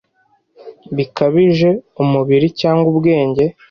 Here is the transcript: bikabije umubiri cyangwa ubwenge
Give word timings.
bikabije 0.95 1.69
umubiri 2.01 2.47
cyangwa 2.59 2.85
ubwenge 2.93 3.43